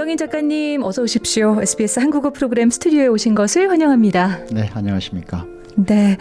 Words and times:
강병인 0.00 0.16
작가님 0.16 0.82
어서 0.82 1.02
오십시오. 1.02 1.58
SBS 1.60 2.00
한국어 2.00 2.30
프로그램 2.30 2.70
스튜디오에 2.70 3.06
오신 3.08 3.34
것을 3.34 3.68
환영합니다. 3.70 4.38
네, 4.50 4.70
안녕하십니까. 4.72 5.44
네. 5.76 6.16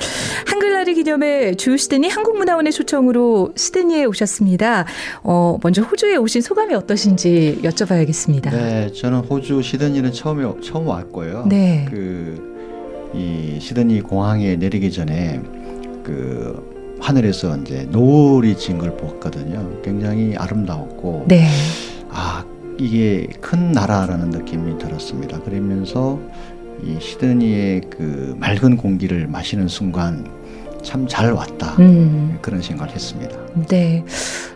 한글날을 0.48 0.94
기념해 0.96 1.56
주 1.56 1.78
시드니 1.78 2.10
한국문화원의 2.10 2.74
초청으로 2.74 3.54
시드니에 3.56 4.04
오셨습니다. 4.04 4.86
어, 5.24 5.58
먼저 5.64 5.82
호주에 5.82 6.18
오신 6.18 6.42
소감이 6.42 6.74
어떠신지 6.76 7.60
여쭤봐야겠습니다. 7.64 8.52
네, 8.52 8.92
저는 8.92 9.20
호주 9.20 9.62
시드니는 9.62 10.12
처음에 10.12 10.44
처음 10.62 10.88
왔고요. 10.88 11.46
네. 11.50 11.86
그 11.90 12.50
이 13.16 13.60
시드니 13.62 14.02
공항에 14.02 14.56
내리기 14.58 14.92
전에 14.92 15.42
그 16.04 16.98
하늘에서 17.00 17.58
이제 17.58 17.88
노을이 17.90 18.56
진 18.58 18.78
걸 18.78 18.96
봤거든요. 18.98 19.82
굉장히 19.84 20.36
아름다웠고 20.36 21.26
네. 21.30 21.48
아 22.10 22.44
이게 22.80 23.28
큰 23.42 23.72
나라라는 23.72 24.30
느낌이 24.30 24.78
들었습니다. 24.78 25.40
그러면서 25.42 26.20
이 26.82 26.98
시드니의 27.00 27.82
그 27.90 28.36
맑은 28.40 28.78
공기를 28.78 29.28
마시는 29.28 29.68
순간 29.68 30.26
참잘 30.82 31.34
왔다 31.34 31.76
음. 31.80 32.38
그런 32.42 32.62
생각을 32.62 32.94
했습니다. 32.94 33.38
네. 33.68 34.06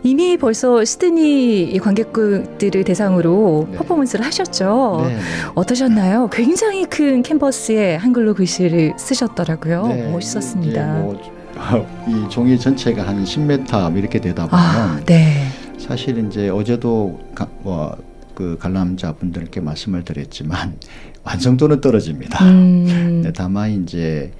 이미 0.02 0.38
벌써 0.38 0.82
시드니 0.82 1.78
관객들을 1.82 2.82
대상으로 2.84 3.68
네. 3.70 3.76
퍼포먼스를 3.76 4.24
하셨죠. 4.24 5.02
네, 5.06 5.16
네. 5.16 5.20
어떠셨나요? 5.54 6.30
굉장히 6.32 6.86
큰 6.86 7.22
캔버스에 7.22 7.96
한글로 7.96 8.32
글씨를 8.34 8.94
쓰셨더라고요. 8.98 9.86
네, 9.88 10.10
멋있었습니다. 10.10 10.94
뭐, 10.94 11.20
이 12.08 12.28
종이 12.30 12.58
전체가 12.58 13.06
한 13.06 13.22
10m 13.22 13.98
이렇게 13.98 14.18
되다 14.18 14.46
보면 14.48 14.64
아, 14.64 15.00
네. 15.04 15.46
사실 15.78 16.26
이제 16.26 16.48
어제도 16.48 17.20
가, 17.34 17.46
뭐, 17.62 17.94
그 18.34 18.56
관람자 18.60 19.14
분들께 19.14 19.60
말씀을 19.60 20.04
드렸지만 20.04 20.76
완성도는 21.24 21.80
떨어집니다. 21.80 22.44
음, 22.50 23.22
네, 23.24 23.32
다만 23.32 23.82
이제 23.82 24.32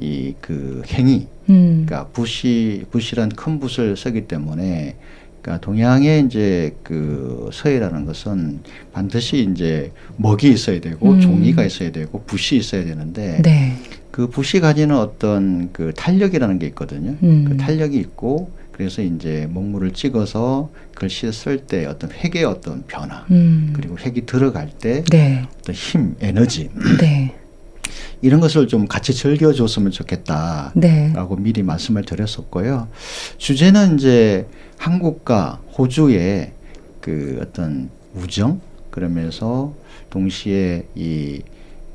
이 0.00 0.34
그 0.40 0.82
행위, 0.88 1.26
음, 1.50 1.84
그러니까 1.86 2.08
붓이 2.12 2.84
붓이란 2.90 3.30
큰 3.30 3.58
붓을 3.60 3.96
쓰기 3.96 4.26
때문에 4.26 4.96
그러니까 5.42 5.60
동양의 5.64 6.26
이제 6.26 6.74
그 6.82 7.48
서예라는 7.52 8.06
것은 8.06 8.60
반드시 8.92 9.48
이제 9.52 9.92
먹이 10.16 10.50
있어야 10.50 10.80
되고 10.80 11.10
음. 11.12 11.20
종이가 11.20 11.64
있어야 11.64 11.92
되고 11.92 12.22
붓이 12.26 12.58
있어야 12.58 12.84
되는데 12.84 13.40
네. 13.42 13.76
그 14.10 14.28
붓이 14.28 14.60
가지는 14.60 14.96
어떤 14.96 15.70
그 15.72 15.92
탄력이라는 15.96 16.58
게 16.58 16.66
있거든요. 16.68 17.16
음. 17.22 17.44
그 17.48 17.56
탄력이 17.56 17.96
있고 17.98 18.50
그래서 18.80 19.02
이제 19.02 19.46
먹물을 19.52 19.92
찍어서 19.92 20.70
글씨를 20.94 21.34
쓸 21.34 21.66
때 21.66 21.84
어떤 21.84 22.10
획의 22.10 22.44
어떤 22.44 22.82
변화 22.86 23.26
음, 23.30 23.74
그리고 23.76 23.98
획이 23.98 24.24
들어갈 24.24 24.70
때 24.70 25.04
네. 25.10 25.46
어떤 25.58 25.74
힘, 25.74 26.16
에너지 26.18 26.70
네. 26.98 27.34
이런 28.22 28.40
것을 28.40 28.68
좀 28.68 28.88
같이 28.88 29.12
즐겨줬으면 29.12 29.90
좋겠다. 29.90 30.72
네. 30.74 31.12
라고 31.14 31.36
미리 31.36 31.62
말씀을 31.62 32.06
드렸었고요. 32.06 32.88
주제는 33.36 33.98
이제 33.98 34.46
한국과 34.78 35.60
호주의 35.76 36.52
그 37.02 37.38
어떤 37.42 37.90
우정 38.14 38.62
그러면서 38.90 39.74
동시에 40.08 40.86
이 40.94 41.42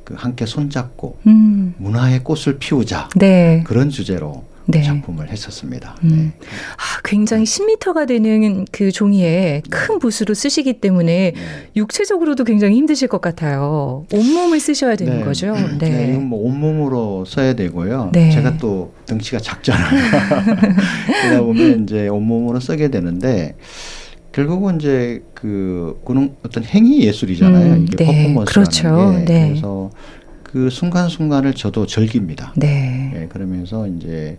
그 0.04 0.14
함께 0.16 0.46
손잡고 0.46 1.18
음, 1.26 1.74
문화의 1.80 2.24
꽃을 2.24 2.60
피우자 2.60 3.10
네. 3.16 3.64
그런 3.66 3.90
주제로 3.90 4.44
네. 4.68 4.82
작품을 4.82 5.30
했었습니다. 5.30 5.96
음. 6.04 6.34
네. 6.40 6.48
아, 6.48 7.02
굉장히 7.04 7.44
10m가 7.44 8.08
되는 8.08 8.66
그 8.72 8.92
종이에 8.92 9.62
큰 9.70 10.00
붓으로 10.00 10.34
쓰시기 10.34 10.74
때문에 10.74 11.34
네. 11.36 11.70
육체적으로도 11.76 12.44
굉장히 12.44 12.76
힘드실 12.78 13.08
것 13.08 13.22
같아요. 13.22 14.06
온몸을 14.12 14.60
쓰셔야 14.60 14.96
되는 14.96 15.20
네. 15.20 15.24
거죠. 15.24 15.54
네, 15.54 15.90
네. 15.90 16.10
이건 16.12 16.26
뭐 16.28 16.48
온몸으로 16.48 17.26
써야 17.26 17.54
되고요. 17.54 18.12
네. 18.14 18.32
제가 18.32 18.58
또 18.58 18.94
덩치가 19.06 19.40
작잖아요. 19.40 20.02
그러다 21.22 21.42
보면 21.42 21.84
이제 21.84 22.08
온몸으로 22.08 22.60
쓰게 22.60 22.90
되는데 22.90 23.56
결국은 24.32 24.76
이제 24.76 25.24
그 25.34 26.02
그런 26.04 26.36
어떤 26.46 26.64
행위 26.66 27.06
예술이잖아요. 27.06 27.74
음, 27.74 27.86
이게 27.88 28.04
네, 28.04 28.06
퍼포먼스라는 28.06 28.46
그렇죠. 28.46 29.26
게. 29.26 29.34
네. 29.34 29.48
그래서 29.50 29.92
그 30.56 30.70
순간순간을 30.70 31.54
저도 31.54 31.86
즐깁니다. 31.86 32.54
네. 32.56 33.12
예, 33.14 33.28
그러면서 33.28 33.88
이제 33.88 34.38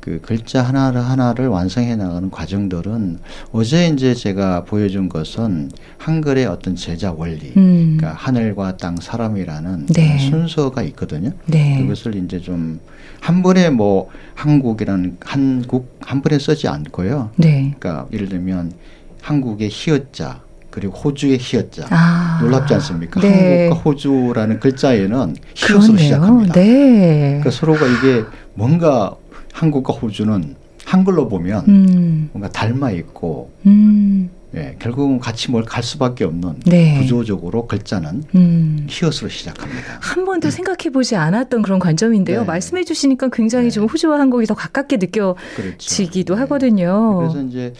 그 0.00 0.18
글자 0.22 0.62
하나를 0.62 1.04
하나를 1.04 1.48
완성해 1.48 1.96
나가는 1.96 2.30
과정들은 2.30 3.18
어제 3.52 3.88
이제 3.88 4.14
제가 4.14 4.64
보여준 4.64 5.10
것은 5.10 5.70
한글의 5.98 6.46
어떤 6.46 6.76
제자 6.76 7.12
원리, 7.12 7.52
음, 7.58 7.98
그러니까 7.98 8.12
하늘과 8.12 8.78
땅, 8.78 8.96
사람이라는 8.96 9.86
네. 9.88 10.18
순서가 10.30 10.82
있거든요. 10.84 11.32
네. 11.46 11.78
그것을 11.82 12.14
이제 12.14 12.40
좀 12.40 12.80
한 13.20 13.42
번에 13.42 13.68
뭐 13.70 14.08
한국이라는 14.34 15.18
한국 15.20 15.98
한 16.00 16.22
번에 16.22 16.38
쓰지 16.38 16.68
않고요. 16.68 17.30
네. 17.36 17.74
그러니까 17.78 18.08
예를 18.12 18.28
들면 18.28 18.72
한국의 19.20 19.68
히읗자 19.70 20.42
그리고 20.70 20.96
호주의 20.96 21.36
히읗자 21.40 21.86
아. 21.90 22.38
놀랍지 22.42 22.74
않습니까? 22.74 23.20
네. 23.20 23.66
한국과 23.68 23.82
호주라는 23.82 24.60
글자에는 24.60 25.36
히읗으로. 25.54 25.96
시작합니다. 25.98 26.54
네. 26.54 27.20
그러니까 27.40 27.50
서로가 27.50 27.86
이게 27.86 28.24
뭔가 28.54 29.14
한국과 29.52 29.92
호주는 29.94 30.54
한글로 30.84 31.28
보면 31.28 31.64
음, 31.68 32.30
뭔가 32.32 32.48
닮아 32.48 32.90
있고 32.92 33.50
음, 33.66 34.30
예, 34.56 34.74
결국은 34.80 35.20
같이 35.20 35.50
뭘 35.50 35.62
갈 35.64 35.82
수밖에 35.84 36.24
없는 36.24 36.54
네. 36.66 36.98
구조적으로 37.00 37.66
글자는 37.68 38.24
음. 38.34 38.86
히읗으로 38.88 39.28
시작합니다. 39.28 39.98
한 40.00 40.24
번도 40.24 40.50
생각해 40.50 40.90
보지 40.92 41.14
않았던 41.14 41.62
그런 41.62 41.78
관점인데요. 41.78 42.40
네. 42.40 42.46
말씀해 42.46 42.82
주시니까 42.84 43.28
굉장히 43.32 43.66
네. 43.66 43.70
좀 43.70 43.86
호주와 43.86 44.18
한국이 44.18 44.46
더 44.46 44.54
가깝게 44.54 44.96
그렇죠. 44.98 45.36
느껴지기도 45.56 46.34
네. 46.34 46.40
하거든요. 46.40 47.18
그래서 47.18 47.42
이제 47.42 47.72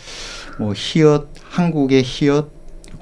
뭐 0.58 0.72
히읗 0.76 1.26
한국의 1.48 2.02
히읗 2.04 2.59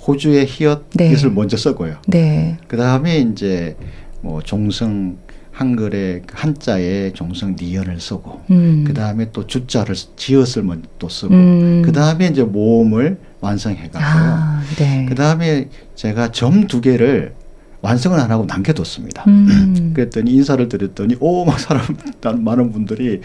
호주의 0.08 0.46
히읗 0.46 0.84
네. 0.94 1.10
이것을 1.10 1.30
먼저 1.30 1.56
쓰고요. 1.58 1.98
네. 2.08 2.56
그 2.66 2.76
다음에 2.78 3.18
이제 3.18 3.76
뭐 4.22 4.40
종성 4.42 5.18
한글의 5.52 6.22
그 6.26 6.34
한자에 6.36 7.12
종성 7.12 7.56
니은을 7.60 8.00
쓰고 8.00 8.40
음. 8.50 8.84
그 8.86 8.94
다음에 8.94 9.30
또 9.32 9.46
주자를 9.46 9.94
지읒을 10.16 10.62
먼저 10.64 10.88
또 10.98 11.08
쓰고 11.08 11.34
음. 11.34 11.82
그 11.84 11.92
다음에 11.92 12.28
이제 12.28 12.42
모음을 12.42 13.18
완성해가고요. 13.40 14.00
아, 14.02 14.62
네. 14.76 15.04
그 15.08 15.14
다음에 15.14 15.68
제가 15.94 16.32
점 16.32 16.66
두 16.68 16.80
개를 16.80 17.34
완성을 17.80 18.18
안 18.18 18.30
하고 18.30 18.44
남겨뒀습니다. 18.46 19.24
음. 19.28 19.92
그랬더니 19.94 20.32
인사를 20.32 20.68
드렸더니 20.68 21.16
오 21.20 21.44
막 21.44 21.60
사람 21.60 21.84
많은 22.44 22.72
분들이 22.72 23.20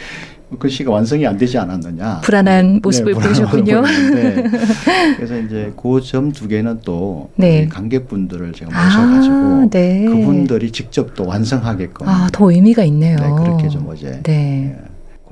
글씨가 0.60 0.92
완성이 0.92 1.26
안 1.28 1.38
되지 1.38 1.58
않았느냐. 1.58 2.22
불안한 2.24 2.80
모습을 2.84 3.14
네, 3.14 3.20
보이셨군요. 3.20 3.82
그래서 5.18 5.38
이제 5.40 5.72
그 5.76 6.00
점 6.02 6.32
두 6.32 6.48
개는 6.48 6.80
또 6.84 7.30
네. 7.36 7.68
관객분들을 7.68 8.54
제가 8.54 8.72
모셔가지고 8.72 9.34
아, 9.36 9.68
네. 9.70 10.06
그분들이 10.06 10.72
직접 10.72 11.14
또 11.16 11.26
완성하게끔 11.26 12.08
아, 12.08 12.28
더 12.32 12.52
의미가 12.52 12.84
있네요. 12.86 13.18
네, 13.18 13.30
그렇게 13.44 13.68
좀 13.70 13.86
어제 13.90 14.20
네. 14.24 14.76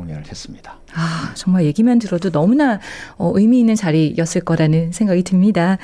예, 0.01 0.13
공연을 0.13 0.27
했습니다. 0.27 0.77
아, 0.93 1.31
정말 1.35 1.63
얘기만 1.65 1.99
들어도 1.99 2.29
너무나 2.31 2.79
어, 3.17 3.31
의미 3.35 3.59
있는 3.59 3.75
자리였을 3.75 4.41
거라는 4.41 4.91
생각이 4.91 5.23
듭니다. 5.23 5.77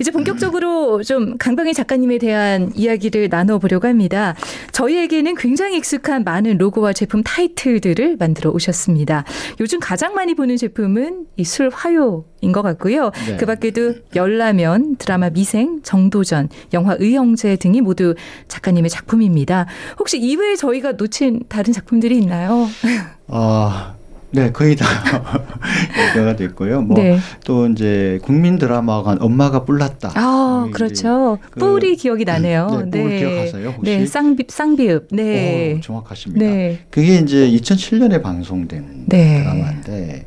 이제 0.00 0.10
본격적으로 0.10 1.02
좀 1.02 1.36
강병희 1.38 1.74
작가님에 1.74 2.18
대한 2.18 2.72
이야기를 2.74 3.28
나눠보려고 3.30 3.86
합니다. 3.86 4.34
저희에게는 4.72 5.34
굉장히 5.36 5.76
익숙한 5.76 6.24
많은 6.24 6.58
로고와 6.58 6.92
제품 6.92 7.22
타이틀들을 7.22 8.16
만들어 8.18 8.50
오셨습니다. 8.50 9.24
요즘 9.60 9.78
가장 9.80 10.14
많이 10.14 10.34
보는 10.34 10.56
제품은 10.56 11.26
이 11.36 11.44
술 11.44 11.70
화요 11.72 12.24
인것 12.40 12.62
같고요. 12.62 13.10
네. 13.26 13.36
그 13.36 13.46
밖에도 13.46 13.94
열라면, 14.14 14.96
드라마 14.96 15.30
미생, 15.30 15.80
정도전, 15.82 16.48
영화 16.72 16.96
의형제 16.98 17.56
등이 17.56 17.80
모두 17.80 18.14
작가님의 18.48 18.90
작품입니다. 18.90 19.66
혹시 19.98 20.18
이외에 20.18 20.56
저희가 20.56 20.92
놓친 20.92 21.42
다른 21.48 21.72
작품들이 21.72 22.16
있나요? 22.18 22.66
아, 23.28 23.94
네, 24.30 24.52
거의 24.52 24.76
다 24.76 24.84
얘기가 26.14 26.36
됐고요. 26.36 26.82
뭐또 26.82 27.02
네. 27.02 27.72
이제 27.72 28.18
국민 28.22 28.58
드라마가 28.58 29.16
엄마가 29.20 29.64
뿔났다. 29.64 30.12
아, 30.14 30.64
이게 30.66 30.72
그렇죠. 30.72 31.38
그- 31.50 31.58
뿔이 31.60 31.96
기억이 31.96 32.24
나네요. 32.24 32.88
네, 32.90 33.02
뿔 33.02 33.16
기억하세요, 33.18 33.68
혹시? 33.70 33.90
네, 33.90 34.06
쌍비, 34.06 34.44
쌍비읍. 34.48 35.08
네. 35.12 35.76
오, 35.78 35.80
정확하십니다. 35.80 36.44
네. 36.44 36.78
그게 36.90 37.16
이제 37.16 37.50
2007년에 37.50 38.22
방송된 38.22 39.04
네. 39.06 39.42
드라마인데 39.42 40.26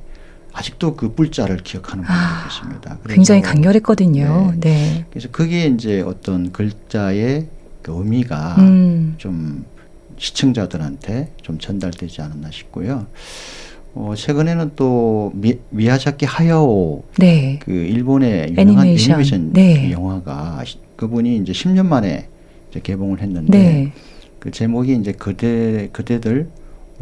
아직도 0.54 0.96
그 0.96 1.14
뿔자를 1.14 1.58
기억하는 1.58 2.04
분들이 2.04 2.18
아, 2.24 2.44
계십니다. 2.48 2.98
굉장히 3.08 3.42
강렬했거든요. 3.42 4.54
네. 4.60 5.06
그래서 5.10 5.30
그게 5.32 5.66
이제 5.68 6.02
어떤 6.02 6.52
글자의 6.52 7.48
그 7.82 7.94
의미가 7.96 8.56
음. 8.60 9.16
좀 9.18 9.66
시청자들한테 10.18 11.32
좀 11.42 11.58
전달되지 11.58 12.22
않았나 12.22 12.52
싶고요. 12.52 13.08
어, 13.94 14.14
최근에는 14.16 14.72
또 14.76 15.32
미, 15.36 15.58
미야자키 15.70 16.26
하야오 16.26 17.04
네. 17.18 17.60
그 17.64 17.72
일본의 17.72 18.52
유명한 18.52 18.88
애니메이션. 18.88 19.12
애니메이션, 19.12 19.54
네. 19.54 19.88
그 19.88 19.92
영화가 19.92 20.64
시- 20.66 20.78
그분이 20.96 21.38
이제 21.38 21.52
10년 21.52 21.86
만에 21.88 22.28
이제 22.70 22.80
개봉을 22.82 23.22
했는데 23.22 23.58
네. 23.58 23.92
그 24.40 24.52
제목이 24.52 24.96
이제 24.96 25.12
그대 25.12 25.90
그대들 25.92 26.50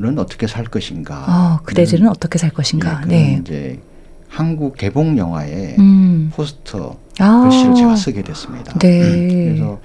은 0.07 0.19
어떻게 0.19 0.48
살 0.48 0.66
것인가. 0.66 1.25
어, 1.28 1.63
그대들은 1.63 2.07
어떻게 2.07 2.38
살 2.38 2.50
것인가. 2.51 3.01
예, 3.06 3.10
네. 3.10 3.40
이제 3.42 3.80
한국 4.28 4.78
개봉 4.78 5.18
영화의 5.18 5.75
음. 5.80 6.31
포스터 6.34 6.98
아. 7.19 7.42
글씨를 7.44 7.75
제가 7.75 7.96
쓰게 7.96 8.22
됐습니다. 8.22 8.78
네. 8.80 9.00
그래서 9.46 9.80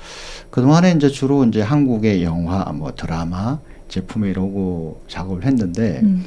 그 0.50 0.60
동안에 0.60 0.92
이제 0.92 1.08
주로 1.08 1.44
이제 1.44 1.60
한국의 1.62 2.22
영화, 2.22 2.64
뭐 2.72 2.94
드라마 2.94 3.58
제품의 3.88 4.34
로고 4.34 5.00
작업을 5.08 5.44
했는데 5.44 6.00
음. 6.02 6.24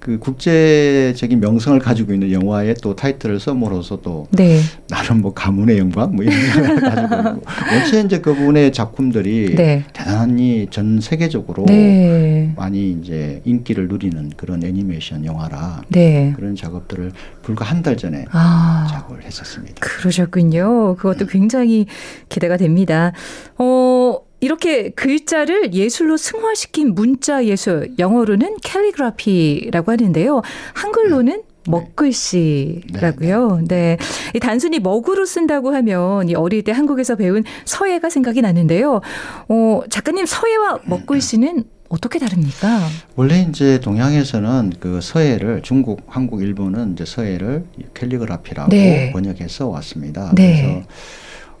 그 0.00 0.18
국제적인 0.18 1.40
명성을 1.40 1.78
가지고 1.78 2.14
있는 2.14 2.32
영화에 2.32 2.72
또 2.82 2.96
타이틀을 2.96 3.38
써므로서 3.38 4.00
또 4.00 4.26
네. 4.30 4.58
나름 4.88 5.20
뭐 5.20 5.34
가문의 5.34 5.76
영광 5.78 6.16
뭐 6.16 6.24
이런 6.24 6.34
걸 6.52 6.80
가지고 6.80 7.14
있고 7.38 7.42
원체 7.70 8.00
이제 8.00 8.18
그분의 8.20 8.72
작품들이 8.72 9.54
네. 9.54 9.84
대단히 9.92 10.66
전 10.70 11.00
세계적으로 11.02 11.66
네. 11.66 12.52
많이 12.56 12.92
이제 12.92 13.42
인기를 13.44 13.88
누리는 13.88 14.32
그런 14.38 14.64
애니메이션 14.64 15.24
영화라 15.26 15.82
네. 15.90 16.32
그런 16.34 16.56
작업들을 16.56 17.12
불과 17.42 17.64
한 17.66 17.80
달 17.80 17.96
전에 17.96 18.26
아. 18.30 18.86
작업을 18.90 19.22
했었습니다. 19.24 19.74
그러셨군요. 19.80 20.96
그것도 20.96 21.24
굉장히 21.26 21.86
기대가 22.28 22.58
됩니다. 22.58 23.12
어, 23.56 24.18
이렇게 24.40 24.90
글자를 24.90 25.74
예술로 25.74 26.16
승화시킨 26.16 26.94
문자 26.94 27.44
예술, 27.44 27.92
영어로는 27.98 28.56
캘리그라피라고 28.62 29.92
하는데요. 29.92 30.42
한글로는 30.74 31.42
먹글씨라고요. 31.68 33.60
네. 33.68 33.98
이 34.34 34.40
단순히 34.40 34.78
먹으로 34.78 35.26
쓴다고 35.26 35.74
하면 35.74 36.28
이 36.28 36.34
어릴 36.34 36.62
때 36.64 36.72
한국에서 36.72 37.16
배운 37.16 37.44
서예가 37.64 38.08
생각이 38.08 38.40
나는데요. 38.40 39.00
어, 39.48 39.80
작가님 39.90 40.24
서예와 40.26 40.80
먹글씨는 40.84 41.64
어떻게 41.90 42.18
다릅니까? 42.20 42.86
원래 43.16 43.46
이제 43.48 43.80
동양에서는 43.80 44.74
그 44.78 45.00
서예를 45.02 45.62
중국, 45.62 46.02
한국, 46.06 46.40
일본은 46.40 46.92
이제 46.92 47.04
서예를 47.04 47.64
캘리그라피라고 47.94 48.70
네. 48.70 49.10
번역해서 49.12 49.66
왔습니다. 49.68 50.32
네. 50.36 50.62
그래서 50.62 50.86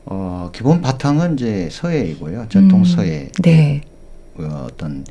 어, 0.06 0.50
기본 0.52 0.80
바탕은 0.80 1.34
이제 1.34 1.68
서예이고요. 1.70 2.46
전통 2.48 2.80
음, 2.80 2.84
서예. 2.84 3.28
네. 3.42 3.80
어, 4.36 4.66
어떤 4.70 5.04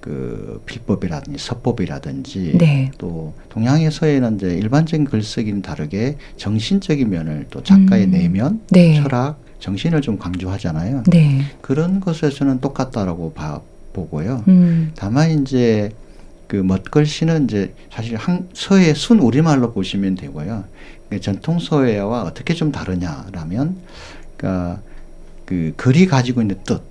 그 0.00 0.62
필법이라든지 0.64 1.38
서법이라든지 1.44 2.56
네. 2.58 2.90
또 2.96 3.34
동양의 3.50 3.90
서예는 3.90 4.36
이제 4.36 4.54
일반적인 4.54 5.04
글쓰기는 5.04 5.60
다르게 5.62 6.16
정신적인 6.36 7.10
면을 7.10 7.46
또 7.50 7.62
작가의 7.62 8.06
음. 8.06 8.10
내면, 8.10 8.60
네. 8.70 8.94
철학, 9.00 9.38
정신을 9.58 10.00
좀 10.00 10.18
강조하잖아요. 10.18 11.04
네. 11.08 11.42
그런 11.60 12.00
것에서는 12.00 12.60
똑같다라고 12.60 13.34
봐, 13.34 13.60
보고요. 13.92 14.44
음. 14.48 14.92
다만 14.96 15.42
이제 15.42 15.90
그 16.46 16.56
멋글씨는 16.56 17.44
이제 17.44 17.74
사실 17.92 18.16
한 18.16 18.48
서예 18.54 18.94
순 18.94 19.20
우리말로 19.20 19.72
보시면 19.72 20.14
되고요. 20.14 20.64
그 21.10 21.20
전통 21.20 21.58
서예와 21.58 22.22
어떻게 22.22 22.54
좀 22.54 22.72
다르냐라면, 22.72 23.76
그러니까 24.40 24.80
그 25.44 25.74
글이 25.76 26.06
가지고 26.06 26.40
있는 26.40 26.58
뜻, 26.64 26.82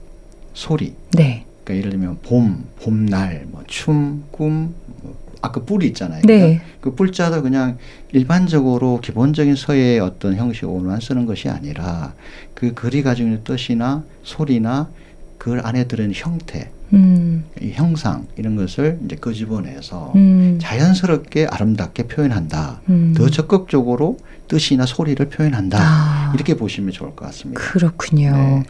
소리. 0.53 0.93
네. 1.11 1.45
그러니까 1.63 1.77
예를 1.77 1.91
들면 1.91 2.19
봄, 2.21 2.65
봄날, 2.81 3.45
뭐 3.49 3.63
춤, 3.65 4.23
꿈, 4.31 4.75
뭐 5.01 5.15
아까 5.41 5.61
뿔이 5.61 5.87
있잖아요. 5.87 6.21
네. 6.25 6.61
그 6.79 6.93
뿔자도 6.93 7.41
그냥 7.41 7.77
일반적으로 8.11 8.99
기본적인 9.01 9.55
서예의 9.55 9.99
어떤 9.99 10.35
형식으로만 10.35 10.99
쓰는 10.99 11.25
것이 11.25 11.49
아니라 11.49 12.13
그 12.53 12.73
글이 12.73 13.01
가지고 13.01 13.29
있는 13.29 13.43
뜻이나 13.43 14.03
소리나 14.23 14.89
그 15.39 15.57
안에 15.63 15.85
들은 15.85 16.11
형태, 16.13 16.69
음. 16.91 17.45
이 17.61 17.71
형상 17.71 18.27
이런 18.35 18.57
것을 18.57 18.99
이제 19.05 19.15
끄집어내서 19.15 20.11
음. 20.15 20.59
자연스럽게 20.61 21.47
아름답게 21.49 22.03
표현한다. 22.03 22.81
음. 22.89 23.15
더 23.17 23.29
적극적으로 23.29 24.17
뜻이나 24.49 24.85
소리를 24.85 25.25
표현한다. 25.29 25.77
아. 25.79 26.31
이렇게 26.35 26.55
보시면 26.55 26.91
좋을 26.91 27.15
것 27.15 27.25
같습니다. 27.27 27.61
그렇군요. 27.61 28.31
네. 28.33 28.63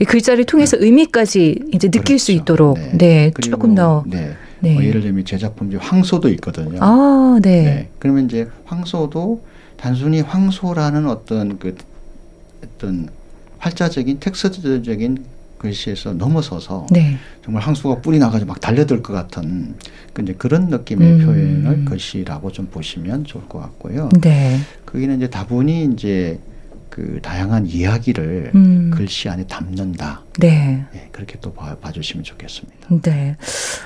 이 0.00 0.04
글자를 0.04 0.44
통해서 0.44 0.76
의미까지 0.80 1.62
이제 1.72 1.88
느낄 1.88 2.18
수 2.18 2.32
그렇죠. 2.32 2.42
있도록 2.42 2.78
네. 2.78 2.98
네, 2.98 3.32
조금 3.42 3.76
더 3.76 4.02
네. 4.06 4.34
네. 4.58 4.74
뭐 4.74 4.82
예를 4.82 5.02
들면 5.02 5.24
제 5.24 5.38
작품 5.38 5.70
중에 5.70 5.78
황소도 5.78 6.28
있거든요. 6.30 6.78
아, 6.80 7.38
네. 7.40 7.62
네. 7.62 7.88
그러면 8.00 8.24
이제 8.24 8.48
황소도 8.64 9.44
단순히 9.76 10.22
황소라는 10.22 11.06
어떤 11.06 11.58
그 11.60 11.76
어떤 12.64 13.10
활자적인 13.58 14.18
텍스트적인 14.18 15.35
글씨에서 15.66 16.12
넘어서서 16.12 16.86
네. 16.90 17.16
정말 17.44 17.62
황소가 17.62 18.00
뿔이 18.00 18.18
나가지고 18.18 18.48
막 18.48 18.60
달려들 18.60 19.02
것 19.02 19.12
같은 19.12 19.74
그 20.12 20.22
이제 20.22 20.34
그런 20.34 20.68
느낌의 20.68 21.12
음. 21.12 21.26
표현을 21.26 21.84
글씨라고 21.84 22.52
좀 22.52 22.66
보시면 22.66 23.24
좋을 23.24 23.48
것 23.48 23.58
같고요. 23.60 24.08
네. 24.20 24.58
거기는 24.84 25.16
이제 25.16 25.28
다분히 25.28 25.84
이제 25.92 26.38
그 26.88 27.18
다양한 27.20 27.66
이야기를 27.66 28.52
음. 28.54 28.90
글씨 28.94 29.28
안에 29.28 29.46
담는다. 29.46 30.22
네. 30.38 30.84
예, 30.94 31.08
그렇게 31.12 31.36
또 31.40 31.52
봐, 31.52 31.76
봐주시면 31.76 32.24
좋겠습니다. 32.24 32.88
네. 33.02 33.36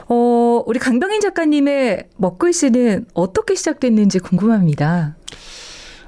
어, 0.08 0.62
우리 0.66 0.78
강병인 0.78 1.20
작가님의 1.20 2.04
먹글씨는 2.16 3.06
어떻게 3.14 3.54
시작됐는지 3.54 4.20
궁금합니다. 4.20 5.16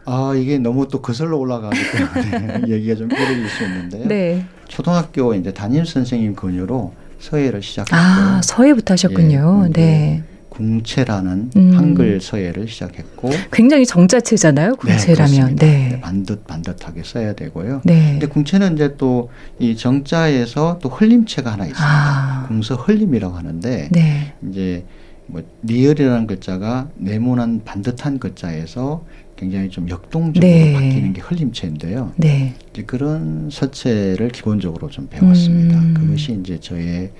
아 0.05 0.35
이게 0.37 0.59
너무 0.59 0.89
또 0.89 1.01
거슬러 1.01 1.37
올라가기 1.37 1.79
때문에 1.93 2.63
얘기가 2.73 2.97
좀 2.97 3.09
길어질 3.09 3.49
수 3.49 3.65
있는데요. 3.65 4.09
네. 4.09 4.47
초등학교 4.73 5.35
이제 5.35 5.53
담임 5.53 5.85
선생님 5.85 6.35
권유로 6.35 6.95
서예를 7.21 7.63
시작했고 7.63 7.95
아, 7.95 8.41
서예부터 8.43 8.95
하셨군요. 8.95 9.65
예, 9.67 9.73
네. 9.73 10.23
궁체라는 10.49 11.51
음. 11.57 11.73
한글 11.77 12.21
서예를 12.21 12.69
시작했고 12.69 13.31
굉장히 13.53 13.85
정자체잖아요. 13.87 14.77
궁체라면. 14.77 15.57
그렇습니다. 15.57 15.67
네. 15.67 16.01
반듯 16.01 16.47
반듯하게 16.47 17.03
써야 17.05 17.35
되고요. 17.35 17.83
네. 17.85 18.13
근데 18.13 18.27
궁체는 18.27 18.75
이제 18.75 18.97
또 18.97 19.29
이 19.59 19.77
정자에서 19.77 20.79
또 20.83 20.89
흘림체가 20.89 21.53
하나 21.53 21.65
있습니다. 21.65 21.87
아. 21.87 22.45
궁서 22.49 22.75
흘림이라고 22.75 23.35
하는데 23.37 23.89
네. 23.93 24.33
이제 24.51 24.85
뭐 25.27 25.43
리을이라는 25.63 26.27
글자가 26.27 26.89
네모난 26.97 27.61
반듯한 27.65 28.19
글자에서 28.19 29.05
굉장히 29.43 29.69
좀 29.71 29.89
역동적으로 29.89 30.41
네. 30.49 30.73
바뀌는 30.73 31.13
게 31.15 31.21
흘림체인데요. 31.21 32.13
네. 32.17 32.55
이제 32.73 32.85
그런 32.85 33.49
서체를 33.51 34.29
기본적으로 34.29 34.89
좀 34.89 35.09
배웠습니다. 35.11 35.81
음. 35.81 35.95
그것이 35.95 36.39
이제 36.41 36.61
저의 36.61 37.11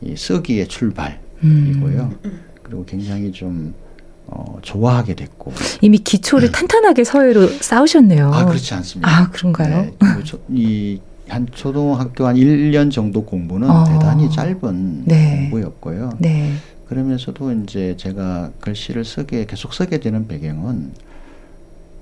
이 0.00 0.16
쓰기의 0.16 0.68
출발이고요. 0.68 2.14
음. 2.24 2.40
그리고 2.62 2.86
굉장히 2.86 3.30
좀 3.30 3.74
어, 4.26 4.56
좋아하게 4.62 5.14
됐고. 5.16 5.52
이미 5.82 5.98
기초를 5.98 6.50
탄탄하게 6.50 7.04
서예로 7.04 7.46
쌓으셨네요. 7.46 8.32
아 8.32 8.46
그렇지 8.46 8.72
않습니다. 8.72 9.08
아, 9.08 9.30
그런가요? 9.30 9.82
네, 9.82 9.92
그리고 9.98 10.24
초- 10.24 10.40
이, 10.50 10.98
한 11.28 11.46
초등학교 11.52 12.26
한 12.26 12.36
1년 12.36 12.90
정도 12.90 13.22
공부는 13.22 13.68
어. 13.68 13.84
대단히 13.84 14.30
짧은 14.30 15.04
네. 15.04 15.40
공부였고요. 15.50 16.12
네. 16.20 16.54
그러면서도 16.88 17.52
이제 17.52 17.94
제가 17.98 18.52
글씨를 18.62 19.04
쓰게 19.04 19.44
계속 19.44 19.74
쓰게 19.74 20.00
되는 20.00 20.26
배경은 20.26 20.92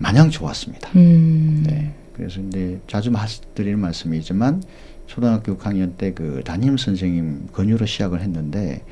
마냥 0.05 0.29
좋았습니다. 0.31 0.91
음. 0.97 1.65
네. 1.67 1.91
그래서 2.15 2.39
이제 2.43 2.79
자주 2.87 3.11
마- 3.11 3.25
드리는 3.55 3.79
말씀이지만 3.79 4.63
초등학교 5.07 5.57
6학년 5.57 5.97
때 5.97 6.13
그 6.13 6.43
담임 6.45 6.77
선생님 6.77 7.49
권유로 7.53 7.87
시작을 7.87 8.21
했는데 8.21 8.83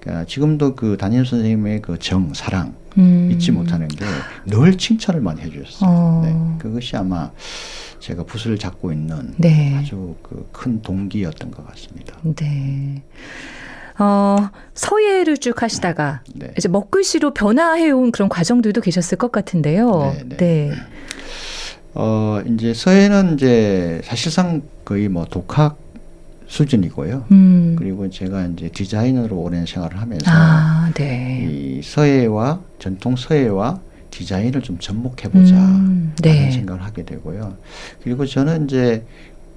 그러니까 0.00 0.24
지금도 0.26 0.74
그 0.74 0.96
담임 0.96 1.24
선생님의 1.24 1.82
그 1.82 1.98
정, 2.00 2.32
사랑 2.34 2.74
음. 2.98 3.30
잊지 3.32 3.52
못하는 3.52 3.86
게 3.88 4.04
늘 4.46 4.76
칭찬을 4.76 5.20
많이 5.20 5.40
해주셨어요. 5.42 5.88
어. 5.88 6.22
네. 6.24 6.58
그것이 6.62 6.96
아마 6.96 7.30
제가 8.00 8.24
붓을 8.24 8.58
잡고 8.58 8.92
있는 8.92 9.34
네. 9.38 9.74
아주 9.76 10.16
그 10.22 10.46
큰 10.52 10.82
동기였던 10.82 11.50
것 11.52 11.64
같습니다. 11.68 12.16
네. 12.22 13.02
어, 13.98 14.50
서예를 14.74 15.38
쭉 15.38 15.62
하시다가 15.62 16.20
네. 16.34 16.52
이제 16.56 16.68
먹글씨로 16.68 17.32
변화해온 17.34 18.12
그런 18.12 18.28
과정들도 18.28 18.80
계셨을 18.80 19.18
것 19.18 19.32
같은데요. 19.32 20.14
네, 20.14 20.24
네. 20.28 20.36
네. 20.36 20.72
어 21.94 22.42
이제 22.46 22.74
서예는 22.74 23.34
이제 23.34 24.02
사실상 24.04 24.62
거의 24.84 25.08
뭐 25.08 25.24
독학 25.24 25.78
수준이고요. 26.46 27.24
음. 27.30 27.76
그리고 27.78 28.10
제가 28.10 28.46
이제 28.46 28.68
디자이너로 28.68 29.34
오랜 29.36 29.64
생활을 29.64 30.00
하면서 30.00 30.24
아, 30.28 30.90
네. 30.94 31.48
이 31.50 31.80
서예와 31.82 32.60
전통 32.78 33.16
서예와 33.16 33.80
디자인을 34.10 34.62
좀 34.62 34.78
접목해 34.78 35.30
보자 35.32 35.56
음, 35.56 36.14
네. 36.22 36.34
라는 36.34 36.52
생각을 36.52 36.82
하게 36.82 37.04
되고요. 37.04 37.56
그리고 38.02 38.24
저는 38.26 38.64
이제 38.64 39.04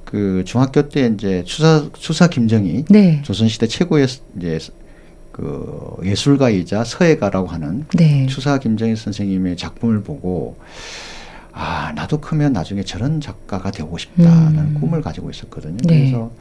그 0.10 0.42
중학교 0.44 0.90
때 0.90 1.06
이제 1.14 1.44
추사 1.46 1.88
추사 1.94 2.28
김정희 2.28 2.86
네. 2.90 3.22
조선시대 3.22 3.68
최고의 3.68 4.08
이제 4.38 4.58
그 5.32 5.98
예술가이자 6.04 6.84
서예가라고 6.84 7.46
하는 7.46 7.86
네. 7.94 8.26
추사 8.26 8.58
김정희 8.58 8.96
선생님의 8.96 9.56
작품을 9.56 10.02
보고 10.02 10.58
아 11.52 11.92
나도 11.96 12.22
크면 12.22 12.54
나중에 12.54 12.82
저런 12.82 13.22
작가가 13.22 13.70
되고 13.70 13.96
싶다라는 14.00 14.58
음. 14.58 14.78
꿈을 14.80 15.04
가지고 15.04 15.30
있었거든요. 15.30 15.78
네. 15.84 16.00
그래서 16.00 16.32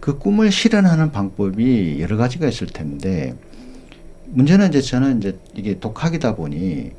그 0.00 0.18
꿈을 0.18 0.50
실현하는 0.50 1.12
방법이 1.12 1.98
여러 2.00 2.16
가지가 2.16 2.48
있을 2.48 2.68
텐데 2.68 3.34
문제는 4.28 4.70
이제 4.70 4.80
저는 4.80 5.18
이제 5.18 5.38
이게 5.54 5.78
독학이다 5.78 6.36
보니 6.36 6.92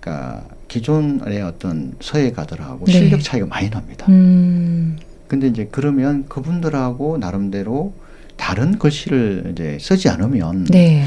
그러니까 0.00 0.48
기존의 0.66 1.42
어떤 1.42 1.94
서예가들하고 2.00 2.86
네. 2.86 2.92
실력 2.92 3.22
차이가 3.22 3.46
많이 3.46 3.70
납니다. 3.70 4.06
음. 4.08 4.98
근데 5.30 5.46
이제 5.46 5.68
그러면 5.70 6.26
그분들하고 6.28 7.16
나름대로 7.18 7.92
다른 8.36 8.80
글씨를 8.80 9.52
이제 9.52 9.78
쓰지 9.80 10.08
않으면 10.08 10.64
네. 10.64 11.04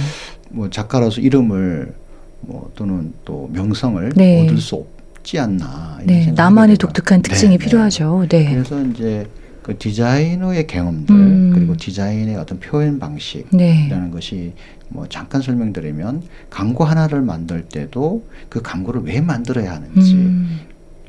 뭐 0.49 0.69
작가로서 0.69 1.19
이름을 1.19 1.93
뭐 2.39 2.71
또는 2.73 3.11
또 3.25 3.49
명성을 3.51 4.13
네. 4.15 4.45
얻을 4.45 4.59
수 4.59 4.85
없지 5.17 5.39
않나 5.39 5.97
이런 6.03 6.07
네. 6.07 6.13
생각이 6.23 6.37
나만의. 6.37 6.77
독특한 6.77 7.21
특징이 7.21 7.57
네, 7.57 7.57
네. 7.57 7.65
필요하죠. 7.65 8.25
네. 8.29 8.53
그래서 8.53 8.81
이제 8.81 9.27
그 9.61 9.77
디자이너의 9.77 10.67
경험들 10.67 11.13
음. 11.13 11.51
그리고 11.53 11.75
디자인의 11.75 12.37
어떤 12.37 12.61
표현 12.61 12.99
방식 12.99 13.45
네. 13.51 13.87
이라는 13.87 14.09
것이 14.09 14.53
뭐 14.87 15.05
잠깐 15.09 15.41
설명드리면 15.41 16.23
광고 16.49 16.85
하나를 16.85 17.21
만들 17.21 17.65
때도 17.65 18.25
그 18.47 18.61
광고를 18.61 19.01
왜 19.03 19.19
만들어야 19.19 19.73
하는지 19.73 20.13
음. 20.13 20.59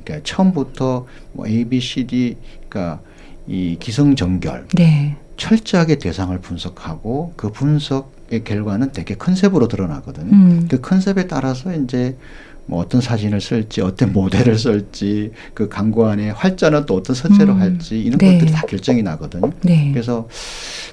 그러니까 0.05 0.25
처음부터 0.25 1.07
뭐 1.33 1.47
A, 1.47 1.65
B, 1.65 1.81
C, 1.81 2.07
D 2.07 2.37
그러니까 2.75 3.01
이 3.47 3.77
기성정결 3.79 4.67
네. 4.75 5.17
철저하게 5.37 5.99
대상을 5.99 6.37
분석하고 6.41 7.35
그 7.37 7.53
분석의 7.53 8.43
결과는 8.45 8.93
되게 8.93 9.15
컨셉으로 9.15 9.69
드러나거든요. 9.69 10.33
음. 10.33 10.67
그 10.69 10.81
컨셉에 10.81 11.29
따라서 11.29 11.75
이제 11.75 12.17
뭐 12.67 12.81
어떤 12.81 13.01
사진을 13.01 13.41
쓸지 13.41 13.81
어떤 13.81 14.13
모델을 14.13 14.59
쓸지 14.59 15.33
그 15.53 15.69
광고 15.69 16.07
안에 16.07 16.31
활자는 16.31 16.87
또 16.87 16.97
어떤 16.97 17.15
서체로 17.15 17.53
음. 17.53 17.61
할지 17.61 18.01
이런 18.01 18.19
네. 18.19 18.33
것들이 18.33 18.51
다 18.51 18.63
결정이 18.63 19.03
나거든요. 19.03 19.53
네. 19.63 19.91
그래서 19.93 20.29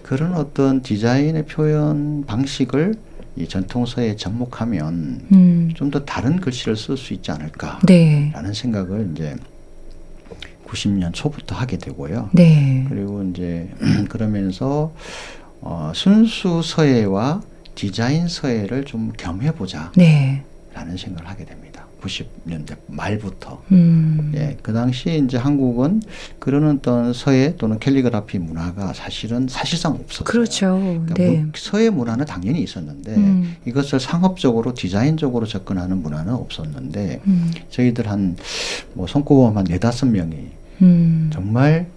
그런 0.03 0.35
어떤 0.35 0.81
디자인의 0.81 1.45
표현 1.45 2.25
방식을 2.25 2.95
이 3.38 3.47
전통서에 3.47 4.17
접목하면 4.17 5.21
음. 5.31 5.69
좀더 5.73 6.03
다른 6.03 6.41
글씨를 6.41 6.75
쓸 6.75 6.97
수 6.97 7.13
있지 7.13 7.31
않을까라는 7.31 7.85
네. 7.88 8.33
생각을 8.53 9.09
이제 9.13 9.38
90년 10.71 11.11
초부터 11.13 11.55
하게 11.55 11.77
되고요. 11.77 12.29
네. 12.33 12.85
그리고 12.89 13.23
이제 13.23 13.69
그러면서 14.09 14.93
어, 15.61 15.91
순수 15.93 16.61
서예와 16.63 17.41
디자인 17.75 18.27
서예를 18.27 18.85
좀 18.85 19.11
겸해보자라는 19.17 19.91
네. 19.97 20.43
생각을 20.73 21.29
하게 21.29 21.45
됩니다. 21.45 21.85
90년대 22.01 22.75
말부터. 22.87 23.61
음. 23.71 24.31
예, 24.33 24.57
그 24.63 24.73
당시 24.73 25.21
이제 25.23 25.37
한국은 25.37 26.01
그런 26.39 26.67
어떤 26.67 27.13
서예 27.13 27.57
또는 27.59 27.77
캘리그라피 27.77 28.39
문화가 28.39 28.91
사실은 28.93 29.47
사실상 29.47 29.91
없었어요. 29.93 30.23
그렇죠. 30.23 30.79
그러니까 30.79 31.13
네. 31.13 31.29
문- 31.29 31.51
서예 31.55 31.91
문화는 31.91 32.25
당연히 32.25 32.63
있었는데 32.63 33.13
음. 33.15 33.55
이것을 33.67 33.99
상업적으로 33.99 34.73
디자인적으로 34.73 35.45
접근하는 35.45 36.01
문화는 36.01 36.33
없었는데 36.33 37.21
음. 37.27 37.51
저희들 37.69 38.09
한 38.09 38.35
뭐 38.95 39.05
손꼽으면 39.05 39.57
한 39.57 39.63
네다섯 39.65 40.09
명이 40.09 40.47
음. 40.81 41.29
정말 41.33 41.88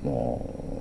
뭐 0.00 0.72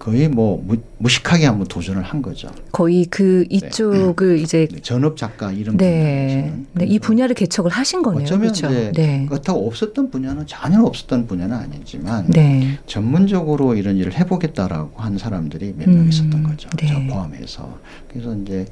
거의 0.00 0.28
뭐 0.28 0.62
무, 0.66 0.78
무식하게 0.96 1.44
한번 1.44 1.68
도전을 1.68 2.02
한 2.02 2.22
거죠. 2.22 2.48
거의 2.72 3.04
그 3.04 3.44
이쪽을 3.50 4.38
이제 4.38 4.66
네, 4.72 4.80
전업 4.80 5.18
작가 5.18 5.52
이런 5.52 5.76
네. 5.76 6.54
네. 6.72 6.86
이 6.86 6.98
분야를 6.98 7.34
개척을 7.34 7.70
하신 7.70 8.02
거네요. 8.02 8.22
어쩌면 8.22 8.52
그렇죠. 8.52 8.66
이제 8.68 8.92
네. 8.94 9.26
그렇다고 9.28 9.66
없었던 9.66 10.10
분야는 10.10 10.46
전혀 10.46 10.82
없었던 10.82 11.26
분야는 11.26 11.54
아니지만 11.54 12.28
네. 12.28 12.78
전문적으로 12.86 13.74
이런 13.74 13.98
일을 13.98 14.18
해보겠다라고 14.18 14.98
한 14.98 15.18
사람들이 15.18 15.74
몇 15.76 15.86
음, 15.86 15.96
명 15.96 16.08
있었던 16.08 16.42
거죠. 16.44 16.70
네. 16.78 16.86
저 16.86 17.14
포함해서. 17.14 17.78
그래서 18.08 18.34
이제 18.36 18.64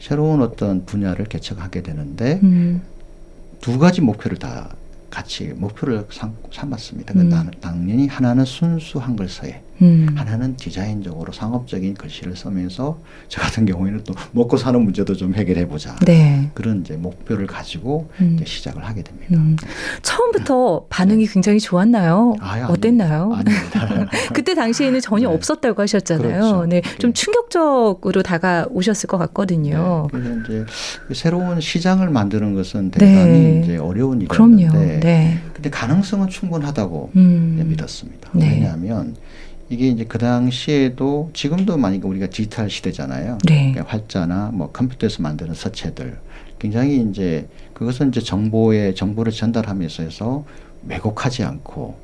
새로운 0.00 0.40
어떤 0.40 0.86
분야를 0.86 1.26
개척하게 1.26 1.82
되는데 1.82 2.40
음. 2.42 2.80
두 3.60 3.78
가지 3.78 4.00
목표를 4.00 4.38
다 4.38 4.74
같이 5.10 5.52
목표를 5.56 6.06
삼, 6.10 6.34
삼았습니다. 6.52 7.14
그 7.14 7.20
음. 7.20 7.28
나- 7.28 7.44
당연히 7.60 8.06
하나는 8.06 8.44
순수 8.44 8.98
한 8.98 9.16
글 9.16 9.28
서예, 9.28 9.60
음. 9.82 10.06
하나는 10.14 10.56
디자인적으로 10.56 11.32
상업적인 11.32 11.94
글씨를 11.94 12.36
쓰면서 12.36 12.98
저 13.28 13.40
같은 13.40 13.66
경우에는 13.66 14.04
또 14.04 14.14
먹고 14.32 14.56
사는 14.56 14.80
문제도 14.80 15.12
좀 15.14 15.34
해결해 15.34 15.66
보자. 15.66 15.96
네. 16.06 16.50
그런 16.54 16.80
이제 16.80 16.96
목표를 16.96 17.46
가지고 17.48 18.08
음. 18.20 18.34
이제 18.36 18.44
시작을 18.44 18.84
하게 18.84 19.02
됩니다. 19.02 19.34
음. 19.36 19.56
처음부터 20.02 20.86
반응이 20.88 21.26
굉장히 21.26 21.58
좋았나요? 21.60 22.34
네. 22.38 22.46
아예 22.46 22.62
어땠나요? 22.62 23.32
그때 24.32 24.54
당시에는 24.54 25.00
전혀 25.00 25.28
네. 25.28 25.34
없었다고 25.34 25.82
하셨잖아요. 25.82 26.28
그렇죠. 26.40 26.66
네, 26.66 26.82
좀 26.98 27.10
네. 27.12 27.14
충격적으로 27.14 28.22
다가오셨을 28.22 29.06
것 29.08 29.18
같거든요. 29.18 30.08
네, 30.12 30.18
그래서 30.20 30.40
이제 30.40 30.64
그 31.08 31.14
새로운 31.14 31.60
시장을 31.60 32.10
만드는 32.10 32.54
것은 32.54 32.90
대단히 32.90 33.14
네. 33.40 33.60
이제 33.64 33.76
어려운. 33.76 34.20
일이었는데, 34.20 34.99
네. 35.00 35.38
근데 35.54 35.70
가능성은 35.70 36.28
충분하다고 36.28 37.12
음. 37.16 37.64
믿었습니다. 37.68 38.30
네. 38.34 38.50
왜냐하면 38.50 39.16
이게 39.68 39.88
이제 39.88 40.04
그 40.04 40.18
당시에도 40.18 41.30
지금도 41.32 41.76
만약에 41.76 42.02
우리가 42.02 42.26
디지털 42.26 42.68
시대잖아요. 42.68 43.38
네. 43.46 43.72
그러니까 43.72 43.92
활자나 43.92 44.50
뭐 44.52 44.70
컴퓨터에서 44.72 45.22
만드는 45.22 45.54
서체들 45.54 46.18
굉장히 46.58 47.06
이제 47.08 47.48
그것은 47.72 48.08
이제 48.08 48.20
정보의 48.20 48.94
정보를 48.94 49.32
전달하면서 49.32 50.02
해서 50.02 50.44
왜곡하지 50.86 51.44
않고 51.44 51.96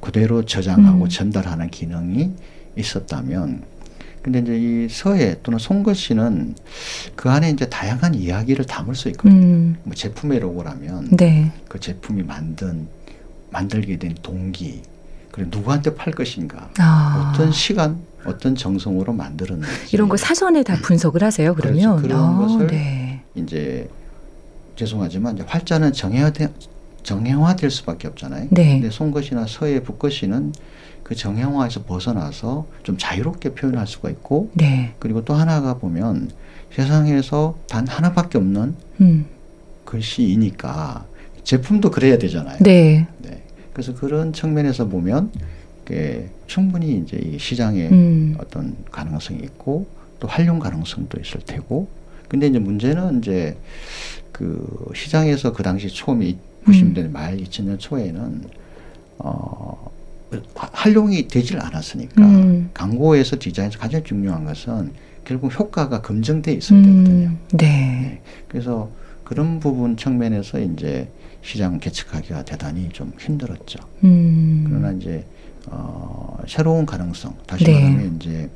그대로 0.00 0.44
저장하고 0.44 1.04
음. 1.04 1.08
전달하는 1.08 1.70
기능이 1.70 2.32
있었다면 2.76 3.62
근데 4.22 4.38
이제 4.38 4.56
이 4.56 4.88
서예 4.88 5.40
또는 5.42 5.58
손글씨는 5.58 6.54
그 7.16 7.28
안에 7.28 7.50
이제 7.50 7.68
다양한 7.68 8.14
이야기를 8.14 8.64
담을 8.66 8.94
수 8.94 9.08
있거든요. 9.10 9.34
음. 9.34 9.76
뭐 9.82 9.94
제품의 9.94 10.38
로고라면 10.38 11.16
네. 11.16 11.50
그 11.68 11.80
제품이 11.80 12.22
만든 12.22 12.86
만들게 13.50 13.98
된 13.98 14.14
동기 14.22 14.82
그리고 15.32 15.50
누구한테 15.56 15.94
팔 15.94 16.12
것인가 16.12 16.70
아. 16.78 17.32
어떤 17.34 17.50
시간 17.50 17.98
어떤 18.24 18.54
정성으로 18.54 19.12
만들었는지 19.12 19.68
이런 19.92 20.08
걸 20.08 20.18
사전에 20.18 20.62
다 20.62 20.76
분석을 20.80 21.24
하세요, 21.24 21.54
그러면? 21.54 21.96
그렇죠. 21.96 22.02
그런 22.02 22.20
아, 22.20 22.38
것을 22.38 22.66
네. 22.68 23.22
이제 23.34 23.88
죄송하지만 24.76 25.34
이제 25.34 25.44
활자는 25.46 25.92
정형화돼 25.92 26.48
정형화될 27.02 27.70
수밖에 27.70 28.06
없잖아요. 28.06 28.46
네. 28.50 28.74
근데 28.74 28.90
송것이나 28.90 29.46
서예 29.48 29.82
북것이는 29.82 30.52
그 31.12 31.16
정형화에서 31.16 31.82
벗어나서 31.82 32.66
좀 32.84 32.96
자유롭게 32.96 33.50
표현할 33.50 33.86
수가 33.86 34.08
있고 34.08 34.50
네. 34.54 34.94
그리고 34.98 35.22
또 35.22 35.34
하나가 35.34 35.74
보면 35.74 36.30
세상에서 36.72 37.58
단 37.68 37.86
하나밖에 37.86 38.38
없는 38.38 38.74
음. 39.02 39.26
글씨이니까 39.84 41.04
제품도 41.44 41.90
그래야 41.90 42.16
되잖아요. 42.16 42.56
네. 42.62 43.06
네. 43.18 43.42
그래서 43.74 43.94
그런 43.94 44.32
측면에서 44.32 44.88
보면 44.88 45.30
그 45.84 46.30
충분히 46.46 46.96
이제 46.96 47.18
이 47.18 47.38
시장에 47.38 47.88
음. 47.90 48.34
어떤 48.38 48.74
가능성이 48.90 49.40
있고 49.40 49.86
또 50.18 50.28
활용 50.28 50.58
가능성도 50.60 51.20
있을 51.20 51.40
테고 51.44 51.88
근데 52.28 52.46
이제 52.46 52.58
문제는 52.58 53.18
이제 53.18 53.58
그 54.30 54.90
시장에서 54.94 55.52
그 55.52 55.62
당시 55.62 55.88
초음이 55.88 56.38
90년대 56.64 57.10
말 57.10 57.36
2000년 57.36 57.78
초에는 57.78 58.44
어 59.18 59.76
화- 59.84 60.01
활용이 60.54 61.28
되질 61.28 61.60
않았으니까 61.60 62.22
음. 62.22 62.70
광고에서 62.74 63.36
디자인에서 63.38 63.78
가장 63.78 64.02
중요한 64.02 64.44
것은 64.44 64.92
결국 65.24 65.58
효과가 65.58 66.02
검증돼 66.02 66.52
있어야 66.52 66.82
되거든요. 66.82 67.28
음. 67.28 67.38
네. 67.52 68.20
그래서 68.48 68.90
그런 69.24 69.60
부분 69.60 69.96
측면에서 69.96 70.58
이제 70.60 71.08
시장 71.42 71.78
개척하기가 71.78 72.44
대단히 72.44 72.88
좀 72.90 73.12
힘들었죠. 73.18 73.78
음. 74.04 74.64
그러나 74.68 74.92
이제 74.92 75.26
어, 75.66 76.38
새로운 76.48 76.86
가능성 76.86 77.36
다시 77.46 77.64
네. 77.64 77.72
말하면 77.74 78.16
이제 78.16 78.50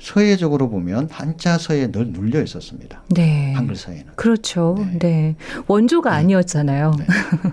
서예적으로 0.00 0.68
보면 0.68 1.08
한자 1.12 1.58
서예 1.58 1.92
늘 1.92 2.08
눌려 2.08 2.42
있었습니다. 2.42 3.04
네. 3.14 3.52
한글 3.52 3.76
서예는. 3.76 4.06
그렇죠. 4.16 4.74
네. 4.78 4.98
네. 4.98 5.36
원조가 5.68 6.10
네. 6.10 6.16
아니었잖아요. 6.16 6.92
네. 6.98 7.06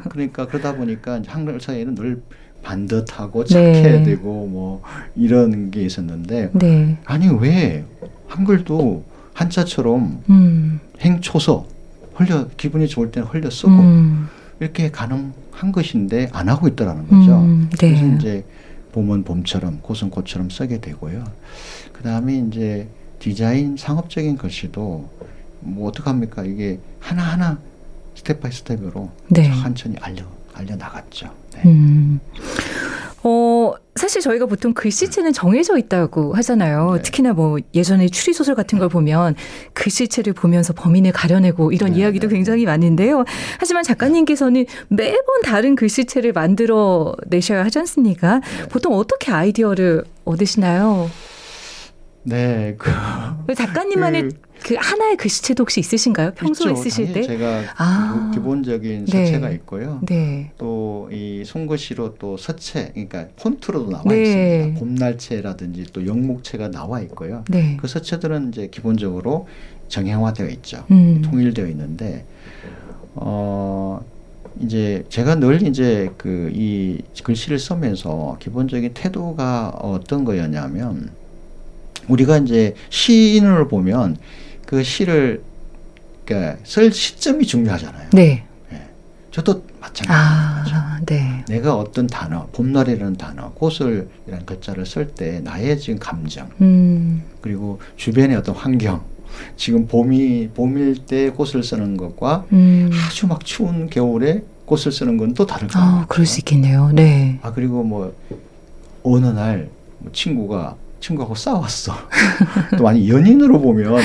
그러니까 0.09 0.47
그러다 0.47 0.75
보니까 0.75 1.21
한글 1.27 1.61
서예는 1.61 1.93
늘 1.93 2.23
반듯하고 2.61 3.43
네. 3.45 3.49
착해야 3.49 4.03
되고 4.03 4.47
뭐 4.47 4.81
이런 5.15 5.71
게 5.71 5.81
있었는데 5.83 6.51
네. 6.53 6.97
아니 7.05 7.27
왜 7.27 7.85
한글도 8.27 9.03
한자처럼 9.33 10.23
음. 10.29 10.79
행초서 10.99 11.65
흘려 12.13 12.47
기분이 12.57 12.87
좋을 12.87 13.11
때는 13.11 13.27
흘려 13.27 13.49
쓰고 13.49 13.71
음. 13.71 14.27
이렇게 14.59 14.91
가능한 14.91 15.71
것인데 15.71 16.29
안 16.33 16.49
하고 16.49 16.67
있더라는 16.67 17.07
거죠. 17.07 17.37
음. 17.39 17.69
네. 17.71 17.77
그래서 17.93 18.15
이제 18.15 18.45
봄은 18.91 19.23
봄처럼 19.23 19.79
꽃은 19.81 20.09
꽃처럼 20.09 20.49
쓰게 20.49 20.81
되고요. 20.81 21.23
그 21.93 22.03
다음에 22.03 22.37
이제 22.47 22.87
디자인 23.19 23.77
상업적인 23.77 24.37
글씨도 24.37 25.09
뭐 25.61 25.89
어떡합니까? 25.89 26.43
이게 26.43 26.79
하나하나 26.99 27.59
step 28.19 28.41
by 28.41 28.51
step으로 28.51 29.09
네. 29.29 29.49
천천히 29.61 29.95
알려 30.01 30.23
알려 30.53 30.75
나갔죠. 30.75 31.29
네. 31.55 31.61
음. 31.65 32.19
어, 33.23 33.73
사실 33.95 34.21
저희가 34.21 34.45
보통 34.45 34.73
글씨체는 34.73 35.33
정해져 35.33 35.77
있다고 35.77 36.33
하잖아요. 36.35 36.95
네. 36.95 37.01
특히나 37.01 37.33
뭐 37.33 37.57
예전에 37.73 38.07
추리소설 38.07 38.55
같은 38.55 38.77
걸 38.79 38.89
보면 38.89 39.35
글씨체를 39.73 40.33
보면서 40.33 40.73
범인을 40.73 41.11
가려내고 41.11 41.71
이런 41.71 41.91
네, 41.91 41.99
이야기도 41.99 42.27
네, 42.27 42.35
굉장히 42.35 42.65
많은데요. 42.65 43.23
하지만 43.57 43.83
작가님께서는 43.83 44.65
매번 44.89 45.41
다른 45.43 45.75
글씨체를 45.75 46.33
만들어 46.33 47.15
내셔야 47.27 47.63
하지 47.63 47.79
않습니까? 47.79 48.39
네. 48.39 48.67
보통 48.69 48.95
어떻게 48.95 49.31
아이디어를 49.31 50.03
얻으시나요? 50.25 51.09
네, 52.29 52.75
그 52.77 52.89
작가님만의 53.55 54.29
그, 54.63 54.75
하나의 54.77 55.17
글씨체도 55.17 55.61
혹시 55.61 55.79
있으신가요? 55.79 56.31
평소에 56.35 56.71
있죠. 56.71 56.83
쓰실 56.83 57.13
때? 57.13 57.23
제가 57.23 57.61
아. 57.77 58.29
그 58.31 58.35
기본적인 58.35 59.05
네. 59.05 59.25
서체가 59.25 59.49
있고요. 59.51 59.99
네. 60.03 60.51
또이 60.57 61.43
손글씨로 61.45 62.15
또 62.19 62.37
서체, 62.37 62.89
그러니까 62.93 63.27
폰트로도 63.37 63.89
나와 63.89 64.03
네. 64.05 64.21
있습니다. 64.21 64.79
봄날체라든지 64.79 65.85
또 65.93 66.05
영목체가 66.05 66.69
나와 66.69 66.99
있고요. 67.01 67.43
네. 67.49 67.77
그 67.79 67.87
서체들은 67.87 68.49
이제 68.49 68.67
기본적으로 68.67 69.47
정형화되어 69.87 70.49
있죠. 70.49 70.85
음. 70.91 71.21
통일되어 71.23 71.67
있는데 71.67 72.25
어 73.15 74.01
이제 74.59 75.03
제가 75.09 75.35
늘 75.35 75.61
이제 75.63 76.11
그 76.17 76.51
이 76.53 77.01
글씨를 77.23 77.57
쓰면서 77.59 78.37
기본적인 78.39 78.91
태도가 78.93 79.69
어떤 79.81 80.25
거였냐면 80.25 81.09
우리가 82.09 82.37
이제 82.37 82.73
시인을 82.89 83.67
보면 83.67 84.17
그 84.65 84.83
시를 84.83 85.41
그러니까 86.25 86.57
쓸 86.63 86.91
시점이 86.91 87.45
중요하잖아요. 87.45 88.09
네. 88.13 88.43
저도 89.31 89.63
마찬가지죠. 89.79 90.75
아, 90.75 90.99
네. 91.05 91.45
내가 91.47 91.75
어떤 91.75 92.07
단어, 92.07 92.47
봄날이라는 92.51 93.15
단어, 93.15 93.51
꽃을이라는 93.53 94.45
글자를 94.45 94.85
쓸 94.87 95.07
때 95.13 95.39
나의 95.41 95.79
지금 95.79 95.99
감정 95.99 96.49
음. 96.61 97.23
그리고 97.39 97.79
주변의 97.95 98.35
어떤 98.37 98.55
환경 98.55 99.01
지금 99.55 99.87
봄이 99.87 100.49
봄일 100.55 101.05
때 101.05 101.29
꽃을 101.29 101.63
쓰는 101.63 101.95
것과 101.95 102.45
음. 102.51 102.89
아주 102.91 103.27
막 103.27 103.45
추운 103.45 103.87
겨울에 103.89 104.43
꽃을 104.65 104.91
쓰는 104.91 105.17
건 105.17 105.33
또 105.35 105.45
다를 105.45 105.67
거예요. 105.67 105.87
아, 105.87 106.05
그럴 106.09 106.25
수 106.25 106.39
있겠네요. 106.39 106.91
네. 106.93 107.39
아 107.43 107.51
그리고 107.53 107.83
뭐 107.83 108.13
어느 109.03 109.27
날뭐 109.27 110.11
친구가 110.11 110.75
친구하고 110.99 111.35
싸웠어. 111.35 111.93
또 112.77 112.87
아니 112.87 113.09
연인으로 113.09 113.59
보면 113.59 113.99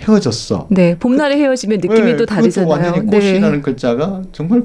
헤어졌어. 0.00 0.68
네. 0.70 0.96
봄날에 0.98 1.36
헤어지면 1.38 1.80
느낌이 1.80 2.12
네, 2.12 2.16
또 2.16 2.26
다르잖아요. 2.26 2.70
완전히 2.70 3.06
꽃이라는 3.06 3.62
글자가 3.62 4.22
정말 4.32 4.64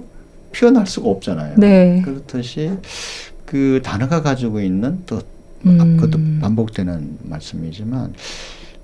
표현할 0.55 0.87
수가 0.87 1.09
없잖아요. 1.09 1.55
네. 1.57 2.01
그렇듯이 2.03 2.71
그 3.45 3.81
단어가 3.83 4.21
가지고 4.21 4.59
있는 4.61 4.99
또 5.05 5.21
음. 5.65 5.77
아, 5.79 5.85
그것도 5.85 6.19
반복되는 6.41 7.17
말씀이지만 7.23 8.13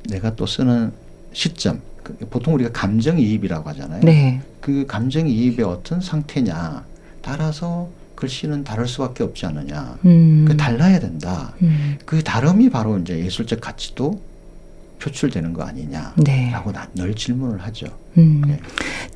내가 0.09 0.35
또 0.35 0.45
쓰는 0.45 0.91
시점 1.33 1.81
그 2.03 2.15
보통 2.29 2.53
우리가 2.53 2.71
감정이입이라고 2.71 3.69
하잖아요. 3.69 4.01
네. 4.03 4.41
그 4.61 4.85
감정이입의 4.87 5.65
어떤 5.65 6.01
상태냐 6.01 6.83
따라서 7.21 7.89
글씨는 8.15 8.63
다를 8.63 8.87
수밖에 8.87 9.23
없지 9.23 9.45
않느냐. 9.45 9.97
음. 10.05 10.45
그 10.47 10.55
달라야 10.57 10.99
된다. 10.99 11.53
음. 11.61 11.97
그 12.05 12.23
다름이 12.23 12.69
바로 12.69 12.97
이제 12.97 13.19
예술적 13.19 13.61
가치도 13.61 14.21
표출되는 14.99 15.53
거 15.53 15.63
아니냐라고 15.63 16.23
네. 16.23 16.51
나늘 16.51 17.15
질문을 17.15 17.61
하죠. 17.63 17.87
음. 18.17 18.41
네. 18.47 18.59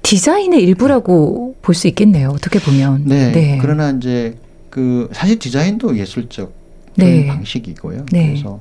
디자인의 0.04 0.62
일부라고 0.63 1.56
볼 1.62 1.76
수 1.76 1.88
있겠네요. 1.88 2.30
어떻게 2.30 2.60
보면. 2.60 3.06
네. 3.06 3.58
그러나 3.62 3.91
이제 3.91 4.38
그 4.69 5.10
사실 5.13 5.39
디자인도 5.39 5.97
예술적 5.97 6.54
네. 6.95 7.26
방식이고요. 7.28 8.06
네. 8.12 8.28
그래서 8.28 8.60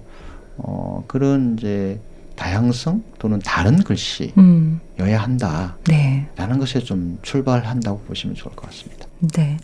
어 0.56 1.04
그런 1.06 1.56
이제 1.58 2.00
다양성 2.36 3.02
또는 3.18 3.40
다른 3.40 3.82
글씨여야 3.82 4.32
음. 4.38 4.80
한다라는 5.00 5.74
네. 5.88 6.28
것에 6.58 6.78
좀 6.80 7.18
출발한다고 7.22 8.00
보시면 8.02 8.36
좋을 8.36 8.54
것 8.54 8.66
같습니다. 8.66 9.06
네. 9.34 9.56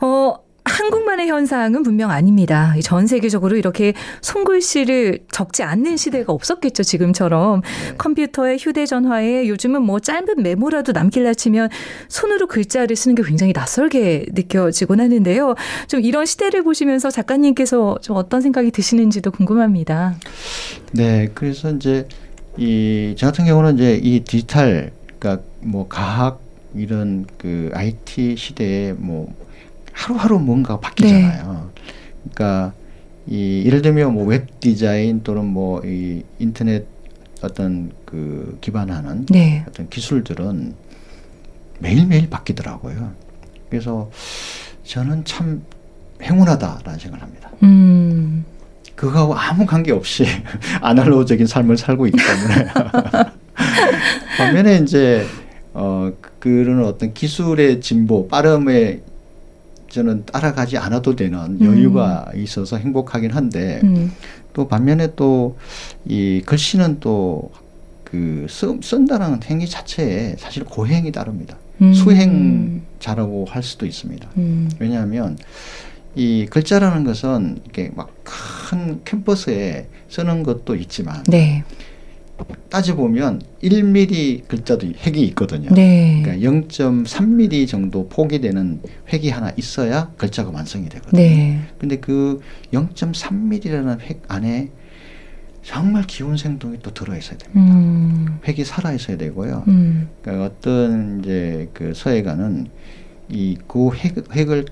어, 0.00 0.34
한국만의 0.64 1.28
현상은 1.28 1.82
분명 1.82 2.10
아닙니다. 2.10 2.74
전 2.82 3.06
세계적으로 3.06 3.56
이렇게 3.56 3.92
손글씨를 4.20 5.20
적지 5.32 5.62
않는 5.62 5.96
시대가 5.96 6.32
없었겠죠, 6.32 6.82
지금처럼. 6.82 7.62
네. 7.62 7.94
컴퓨터에 7.98 8.56
휴대전화에 8.58 9.48
요즘은 9.48 9.82
뭐 9.82 9.98
짧은 10.00 10.42
메모라도 10.42 10.92
남길라 10.92 11.34
치면 11.34 11.70
손으로 12.08 12.46
글자를 12.46 12.94
쓰는 12.94 13.14
게 13.14 13.22
굉장히 13.22 13.52
낯설게 13.52 14.26
느껴지곤 14.32 15.00
하는데요. 15.00 15.54
좀 15.88 16.00
이런 16.02 16.24
시대를 16.26 16.62
보시면서 16.62 17.10
작가님께서 17.10 17.98
좀 18.02 18.16
어떤 18.16 18.40
생각이 18.40 18.70
드시는지도 18.70 19.30
궁금합니다. 19.32 20.16
네, 20.92 21.28
그래서 21.34 21.70
이제 21.72 22.06
이 22.56 23.14
저 23.16 23.26
같은 23.26 23.44
경우는 23.46 23.74
이제 23.74 23.98
이 24.02 24.20
디지털 24.20 24.92
그러니까 25.18 25.42
뭐 25.60 25.86
과학 25.88 26.40
이런 26.74 27.26
그 27.38 27.70
IT 27.72 28.36
시대에 28.36 28.92
뭐 28.92 29.32
하루하루 29.92 30.38
뭔가 30.38 30.78
바뀌잖아요. 30.80 31.70
그러니까 32.22 32.72
이 33.26 33.62
예를 33.66 33.82
들면 33.82 34.14
뭐 34.14 34.24
웹 34.24 34.60
디자인 34.60 35.22
또는 35.22 35.46
뭐 35.46 35.82
이 35.84 36.22
인터넷 36.38 36.86
어떤 37.42 37.90
그 38.04 38.58
기반하는 38.60 39.26
네. 39.26 39.64
어떤 39.68 39.88
기술들은 39.88 40.74
매일매일 41.78 42.28
바뀌더라고요. 42.28 43.12
그래서 43.70 44.10
저는 44.84 45.24
참 45.24 45.62
행운하다라는 46.22 46.98
생각을 46.98 47.22
합니다. 47.22 47.50
음. 47.62 48.44
그거하고 48.94 49.34
아무 49.34 49.64
관계 49.64 49.92
없이 49.92 50.26
아날로그적인 50.82 51.46
삶을 51.46 51.78
살고 51.78 52.06
있기 52.08 52.18
때문에 52.18 52.70
반면에 54.36 54.76
이제 54.78 55.24
어 55.72 56.12
그런 56.38 56.84
어떤 56.84 57.14
기술의 57.14 57.80
진보 57.80 58.28
빠름에 58.28 59.00
저는 59.90 60.24
따라가지 60.26 60.78
않아도 60.78 61.14
되는 61.14 61.60
여유가 61.60 62.26
있어서 62.34 62.76
행복하긴 62.78 63.32
한데 63.32 63.80
음. 63.84 64.12
또 64.54 64.66
반면에 64.68 65.14
또 65.16 65.56
이 66.06 66.42
글씨는 66.46 67.00
또 67.00 67.50
그 68.10 68.46
쓴다는 68.48 69.40
행위 69.44 69.68
자체에 69.68 70.34
사실 70.36 70.64
고행이 70.64 71.12
따릅니다. 71.12 71.56
음. 71.80 71.94
수행자라고 71.94 73.44
할 73.48 73.62
수도 73.62 73.86
있습니다. 73.86 74.28
음. 74.36 74.68
왜냐하면 74.80 75.38
이 76.16 76.44
글자라는 76.50 77.04
것은 77.04 77.60
이렇게 77.64 77.92
막 77.94 78.10
큰 78.70 79.00
캠퍼스에 79.04 79.88
쓰는 80.08 80.44
것도 80.44 80.76
있지만 80.76 81.24
네. 81.24 81.64
따져보면 82.68 83.42
1mm 83.62 84.46
글자도 84.48 84.86
획이 85.06 85.20
있거든요. 85.28 85.70
네. 85.74 86.22
그러니까 86.22 86.48
0.3mm 86.50 87.68
정도 87.68 88.08
폭이 88.08 88.40
되는 88.40 88.80
획이 89.12 89.30
하나 89.30 89.52
있어야 89.56 90.12
글자가 90.16 90.50
완성이 90.50 90.88
되거든요. 90.88 91.20
네. 91.20 91.60
근데 91.78 91.96
그 91.96 92.40
0.3mm라는 92.72 94.00
획 94.00 94.22
안에 94.28 94.70
정말 95.62 96.04
기운 96.06 96.36
생동이 96.36 96.78
또 96.82 96.92
들어 96.94 97.16
있어야 97.16 97.36
됩니다. 97.36 97.74
음. 97.74 98.38
획이 98.46 98.64
살아 98.64 98.92
있어야 98.92 99.16
되고요. 99.16 99.64
음. 99.68 100.08
그러니까 100.22 100.46
어떤 100.46 101.20
이제 101.20 101.68
그 101.74 101.92
서예가는 101.94 102.68
이그 103.28 103.90
획, 103.96 104.34
획을 104.34 104.66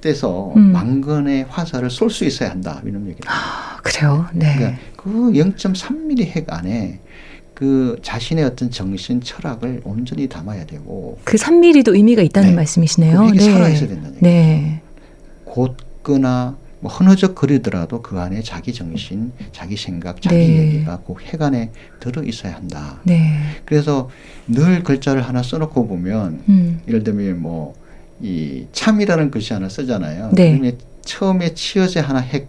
떼서 0.00 0.54
음. 0.56 0.72
망건의 0.72 1.44
화살을 1.48 1.90
쏠 1.90 2.10
수 2.10 2.24
있어야 2.24 2.50
한다 2.50 2.80
이런 2.84 3.06
얘기를. 3.06 3.28
아, 3.28 3.69
그래요. 3.82 4.26
네. 4.32 4.54
그러니까 4.56 4.80
그 4.96 5.10
0.3mm 5.32 6.24
핵 6.26 6.52
안에 6.52 7.00
그 7.54 7.98
자신의 8.02 8.44
어떤 8.44 8.70
정신 8.70 9.20
철학을 9.20 9.82
온전히 9.84 10.28
담아야 10.28 10.64
되고 10.66 11.18
그 11.24 11.36
3mm도 11.36 11.94
의미가 11.94 12.22
있다는 12.22 12.50
네. 12.50 12.54
말씀이시네요. 12.56 13.18
그 13.20 13.26
핵이 13.28 13.40
살아 13.40 13.68
있어야 13.68 13.88
된다는 13.88 14.16
얘기예요. 14.16 14.20
네. 14.22 14.80
곧거나 15.44 16.56
뭐 16.80 16.90
흐느적 16.90 17.34
거리더라도 17.34 18.00
그 18.00 18.18
안에 18.18 18.40
자기 18.42 18.72
정신, 18.72 19.32
자기 19.52 19.76
생각, 19.76 20.22
자기 20.22 20.36
네. 20.36 20.58
얘기가 20.58 21.00
그핵 21.00 21.42
안에 21.42 21.72
들어 21.98 22.22
있어야 22.22 22.54
한다. 22.54 23.00
네. 23.04 23.36
그래서 23.66 24.08
늘 24.48 24.82
글자를 24.82 25.20
하나 25.20 25.42
써놓고 25.42 25.86
보면 25.86 26.42
음. 26.48 26.80
예를 26.88 27.04
들면 27.04 27.42
뭐 27.42 27.80
이 28.22 28.66
참이라는 28.72 29.30
글씨 29.30 29.52
하나 29.52 29.68
쓰잖아요. 29.68 30.30
네. 30.34 30.52
그러면 30.52 30.78
처음에 31.02 31.54
치어제 31.54 32.00
하나 32.00 32.20
핵 32.20 32.48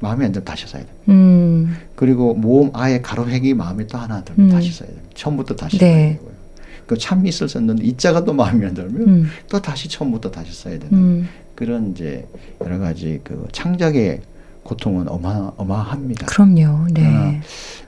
마음에 0.00 0.24
안 0.24 0.32
들면 0.32 0.44
다시 0.44 0.66
써야 0.66 0.82
돼. 0.82 0.88
음. 1.08 1.76
그리고 1.94 2.34
모음 2.34 2.70
아예 2.72 3.00
가로 3.00 3.28
핵이 3.28 3.54
마음에 3.54 3.86
또 3.86 3.98
하나 3.98 4.16
안 4.16 4.24
들면 4.24 4.48
음. 4.48 4.50
다시 4.50 4.72
써야 4.72 4.88
돼. 4.88 4.96
처음부터 5.14 5.56
다시 5.56 5.78
네. 5.78 5.92
써야 5.92 6.12
되고요. 6.14 6.38
그참 6.86 7.26
있을 7.26 7.48
썼는데 7.48 7.84
이자가 7.84 8.24
또 8.24 8.32
마음에 8.32 8.66
안 8.66 8.74
들면 8.74 9.08
음. 9.08 9.28
또 9.48 9.60
다시 9.60 9.88
처음부터 9.88 10.30
다시 10.30 10.52
써야 10.52 10.78
되는 10.78 10.92
음. 10.92 11.28
그런 11.54 11.90
이제 11.90 12.26
여러 12.60 12.78
가지 12.78 13.20
그 13.24 13.46
창작의 13.52 14.22
고통은 14.62 15.08
어마 15.08 15.52
어마합니다. 15.56 16.26
그럼요. 16.26 16.88
네. 16.92 17.40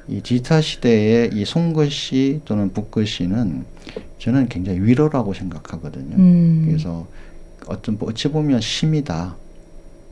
이 0.09 0.21
디지털 0.23 0.63
시대의 0.63 1.31
이 1.35 1.45
손글씨 1.45 2.41
또는 2.45 2.73
붓글씨는 2.73 3.65
저는 4.19 4.49
굉장히 4.49 4.81
위로라고 4.81 5.35
생각하거든요. 5.35 6.17
음. 6.17 6.65
그래서 6.67 7.07
어떤 7.67 7.97
어찌 8.01 8.29
보면 8.29 8.61
심이다. 8.61 9.37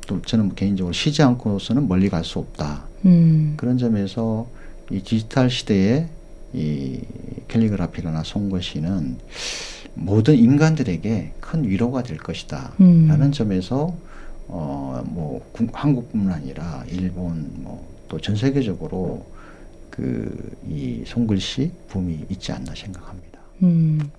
또 0.09 0.21
저는 0.23 0.55
개인적으로 0.57 0.93
쉬지 0.93 1.23
않고서는 1.23 1.87
멀리 1.87 2.09
갈 2.09 2.25
수 2.25 2.41
없다. 2.41 2.85
음. 3.05 3.55
그런 3.57 3.79
점에서 3.79 4.49
이 4.91 5.01
디지털 5.01 5.51
시대의 5.51 6.09
이 6.55 7.01
캘리그라피나 7.47 8.23
손글씨는 8.25 9.19
모든 9.95 10.35
인간들에게 10.37 11.33
큰 11.41 11.65
위로가 11.69 12.03
될 12.03 12.17
것이다. 12.17 12.73
음. 12.81 13.07
라는 13.09 13.31
점에서 13.31 13.95
어 14.49 15.03
뭐 15.05 15.47
한국뿐만 15.73 16.33
아니라 16.35 16.83
일본 16.91 17.51
뭐 17.63 17.87
또 18.09 18.19
전 18.19 18.35
세계적으로 18.35 19.27
그 19.91 20.51
이 20.69 21.03
손글씨 21.07 21.71
붐이 21.89 22.25
있지 22.31 22.53
않나 22.53 22.75
생각합니다. 22.75 23.39
음. 23.63 24.11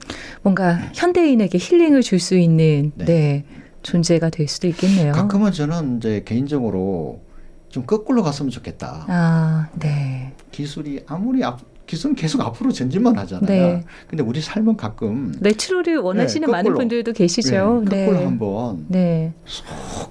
뭔가 0.43 0.77
현대인에게 0.93 1.57
힐링을 1.59 2.01
줄 2.03 2.19
수 2.19 2.37
있는 2.37 2.91
네. 2.95 3.05
네. 3.05 3.45
존재가 3.83 4.29
될 4.29 4.47
수도 4.47 4.67
있겠네요. 4.67 5.13
가끔은 5.13 5.51
저는 5.51 5.97
이제 5.97 6.23
개인적으로 6.25 7.21
좀 7.69 7.85
거꾸로 7.85 8.23
갔으면 8.23 8.49
좋겠다. 8.49 9.05
아, 9.07 9.69
네. 9.79 10.33
기술이 10.51 11.03
아무리 11.07 11.43
앞, 11.43 11.59
기술은 11.85 12.15
계속 12.15 12.41
앞으로 12.41 12.71
전진만 12.71 13.17
하잖아요. 13.17 13.47
네. 13.47 13.83
근데 14.07 14.23
우리 14.23 14.41
삶은 14.41 14.77
가끔 14.77 15.33
내추럴을 15.39 15.97
원하시는 15.97 16.45
네, 16.45 16.51
많은. 16.51 16.73
분들도 16.75 17.13
계시죠. 17.13 17.83
네, 17.89 18.05
거꾸로 18.05 18.25
한번 18.25 18.85
네. 18.87 19.33
속 19.45 19.65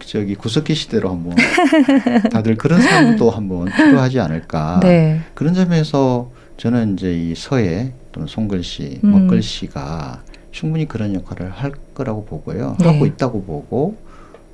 저기 0.07 0.35
구석기 0.35 0.74
시대로 0.74 1.11
한번 1.11 1.37
다들 2.33 2.57
그런 2.57 2.81
삶도 2.83 3.31
한번 3.31 3.66
필요하지 3.66 4.18
않을까. 4.18 4.81
네. 4.83 5.20
그런 5.35 5.54
점에서 5.54 6.31
저는 6.57 6.94
이제 6.94 7.14
이 7.14 7.35
서예 7.37 7.92
또는 8.11 8.26
손글씨, 8.26 9.00
음. 9.04 9.11
먹글씨가 9.12 10.24
충분히 10.59 10.88
그런 10.88 11.14
역할을 11.14 11.51
할 11.51 11.71
거라고 11.94 12.25
보고요. 12.25 12.77
네. 12.81 12.88
하고 12.88 13.07
있다고 13.07 13.44
보고 13.44 13.97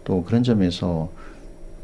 또 0.04 0.22
그런 0.22 0.42
점에서 0.42 1.10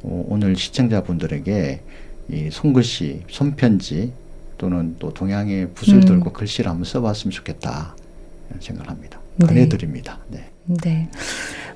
어, 0.03 0.25
오늘 0.29 0.57
시청자분들에게 0.57 1.81
이 2.29 2.51
손글씨, 2.53 3.23
손편지 3.31 4.13
또는 4.59 4.95
또 4.99 5.15
동양의 5.15 5.71
붓을 5.71 5.95
음. 5.95 6.01
들고 6.03 6.35
글씨를 6.35 6.71
한번 6.71 6.85
써봤으면 6.85 7.33
좋겠다 7.33 7.97
이런 8.51 8.61
생각을 8.61 8.91
합니다. 8.91 9.19
네. 9.37 9.47
권해드립니다. 9.47 10.19
네. 10.29 10.51
네. 10.67 11.09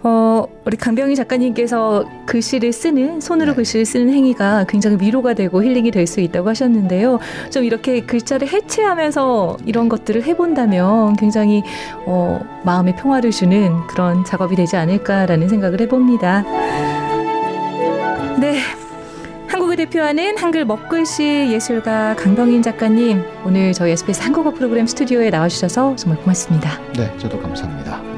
어, 0.07 0.47
우리 0.67 0.77
강병희 0.77 1.17
작가님께서 1.17 2.05
글씨를 2.27 2.73
쓰는, 2.75 3.21
손으로 3.21 3.53
네. 3.53 3.57
글씨를 3.57 3.87
쓰는 3.87 4.11
행위가 4.13 4.67
굉장히 4.69 4.99
위로가 5.01 5.33
되고 5.35 5.63
힐링이 5.63 5.91
될 5.91 6.05
수 6.05 6.21
있다고 6.21 6.51
하셨는데요. 6.51 7.19
좀 7.51 7.65
이렇게 7.65 8.03
글자를 8.03 8.47
해체하면서 8.47 9.57
이런 9.65 9.89
것들을 9.89 10.23
해본다면 10.25 11.17
굉장히 11.17 11.63
어, 12.05 12.39
마음의 12.63 12.97
평화를 12.97 13.31
주는 13.31 13.87
그런 13.87 14.23
작업이 14.27 14.55
되지 14.55 14.77
않을까라는 14.77 15.49
생각을 15.49 15.81
해봅니다. 15.81 16.45
네. 18.39 18.59
한국을 19.49 19.77
대표하는 19.77 20.37
한글 20.37 20.67
먹글씨 20.67 21.49
예술가 21.51 22.15
강병인 22.17 22.61
작가님, 22.61 23.23
오늘 23.47 23.73
저희 23.73 23.93
SBS 23.93 24.21
한국어 24.23 24.51
프로그램 24.51 24.87
스튜디오에 24.87 25.31
나와주셔서 25.31 25.97
정말 25.97 26.21
고맙습니다. 26.21 26.79
네, 26.99 27.11
저도 27.17 27.41
감사합니다. 27.41 28.14